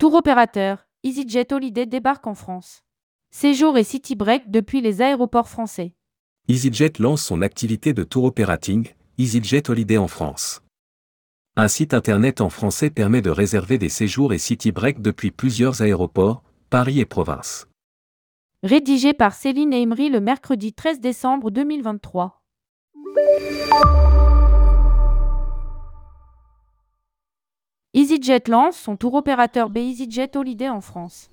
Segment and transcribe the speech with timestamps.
[0.00, 2.80] Tour opérateur, EasyJet Holiday débarque en France.
[3.30, 5.92] Séjour et city break depuis les aéroports français.
[6.48, 10.62] EasyJet lance son activité de tour operating, EasyJet Holiday en France.
[11.54, 15.82] Un site internet en français permet de réserver des séjours et city break depuis plusieurs
[15.82, 17.68] aéroports, Paris et province.
[18.62, 22.40] Rédigé par Céline Emery le mercredi 13 décembre 2023.
[27.92, 31.28] EasyJet lance son tour opérateur B EasyJet Holiday en France.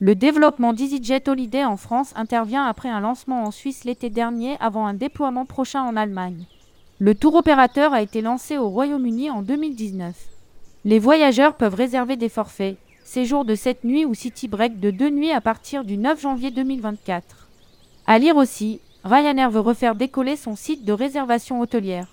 [0.00, 4.88] Le développement d'EasyJet Holiday en France intervient après un lancement en Suisse l'été dernier avant
[4.88, 6.46] un déploiement prochain en Allemagne.
[6.98, 10.16] Le tour opérateur a été lancé au Royaume-Uni en 2019.
[10.84, 15.10] Les voyageurs peuvent réserver des forfaits, séjours de 7 nuits ou city break de 2
[15.10, 17.46] nuits à partir du 9 janvier 2024.
[18.08, 22.08] À lire aussi, Ryanair veut refaire décoller son site de réservation hôtelière.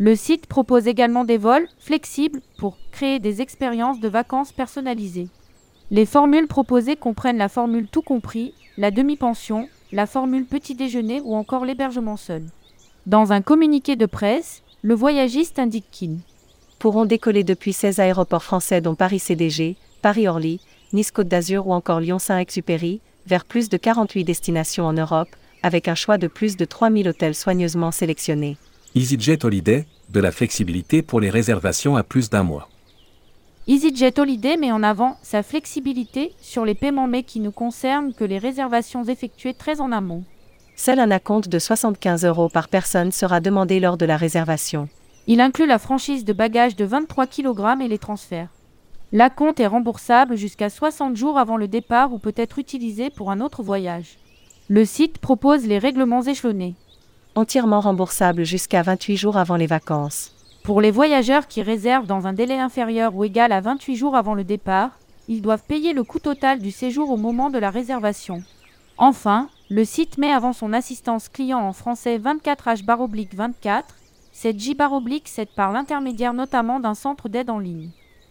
[0.00, 5.28] Le site propose également des vols flexibles pour créer des expériences de vacances personnalisées.
[5.90, 11.34] Les formules proposées comprennent la formule tout compris, la demi-pension, la formule petit déjeuner ou
[11.34, 12.44] encore l'hébergement seul.
[13.06, 16.18] Dans un communiqué de presse, le voyagiste indique qu'ils
[16.78, 20.60] pourront décoller depuis 16 aéroports français dont Paris CDG, Paris-Orly,
[20.92, 25.28] Nice-Côte d'Azur ou encore Lyon-Saint-Exupéry, vers plus de 48 destinations en Europe,
[25.64, 28.56] avec un choix de plus de 3000 hôtels soigneusement sélectionnés.
[28.94, 32.70] EasyJet Holiday, de la flexibilité pour les réservations à plus d'un mois.
[33.66, 38.24] EasyJet Holiday met en avant sa flexibilité sur les paiements mais qui ne concerne que
[38.24, 40.24] les réservations effectuées très en amont.
[40.74, 44.88] Seul un acompte de 75 euros par personne sera demandé lors de la réservation.
[45.26, 48.48] Il inclut la franchise de bagages de 23 kg et les transferts.
[49.12, 53.42] L'acompte est remboursable jusqu'à 60 jours avant le départ ou peut être utilisé pour un
[53.42, 54.16] autre voyage.
[54.68, 56.74] Le site propose les règlements échelonnés
[57.34, 60.32] entièrement remboursable jusqu'à 28 jours avant les vacances.
[60.62, 64.34] Pour les voyageurs qui réservent dans un délai inférieur ou égal à 28 jours avant
[64.34, 64.90] le départ,
[65.28, 68.42] ils doivent payer le coût total du séjour au moment de la réservation.
[68.96, 73.82] Enfin, le site met avant son assistance client en français 24H-24,
[74.34, 77.90] 7J-7 par l'intermédiaire notamment d'un centre d'aide en ligne.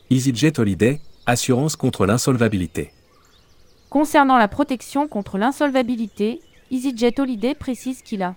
[0.10, 2.92] EasyJet Holiday, assurance contre l'insolvabilité.
[3.90, 6.42] Concernant la protection contre l'insolvabilité,
[6.72, 8.36] EasyJet Holiday précise qu'il a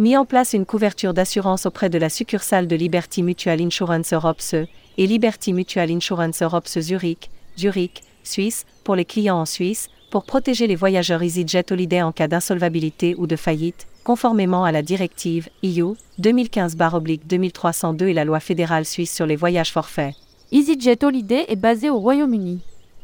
[0.00, 4.40] mis en place une couverture d'assurance auprès de la succursale de Liberty Mutual Insurance Europe
[4.40, 4.66] CE
[4.96, 10.24] et Liberty Mutual Insurance Europe CE Zurich, Zurich, Suisse, pour les clients en Suisse, pour
[10.24, 15.50] protéger les voyageurs EasyJet Holiday en cas d'insolvabilité ou de faillite, conformément à la directive
[15.62, 20.14] EU 2015-2302 et la loi fédérale suisse sur les voyages forfaits.
[20.50, 22.62] EasyJet Holiday est basé au Royaume-Uni.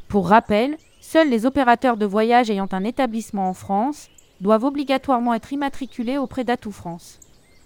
[0.09, 4.09] Pour rappel, seuls les opérateurs de voyage ayant un établissement en France,
[4.41, 7.21] doivent obligatoirement être immatriculés auprès d'Atout France.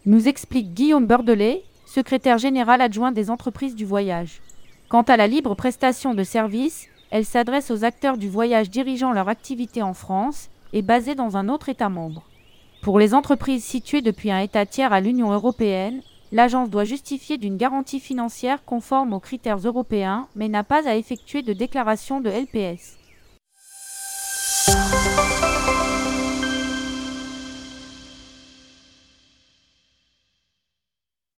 [0.06, 4.40] Nous explique Guillaume Bordelais, secrétaire général adjoint des entreprises du voyage.
[4.88, 9.28] Quant à la libre prestation de services, elle s'adresse aux acteurs du voyage dirigeant leur
[9.28, 12.22] activité en France et basés dans un autre État membre.
[12.82, 16.00] Pour les entreprises situées depuis un État tiers à l'Union européenne,
[16.32, 21.42] l'agence doit justifier d'une garantie financière conforme aux critères européens mais n'a pas à effectuer
[21.42, 22.96] de déclaration de LPS.